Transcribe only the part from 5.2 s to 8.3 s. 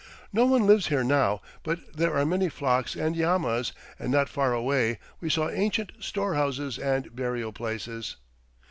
saw ancient storehouses and burial places.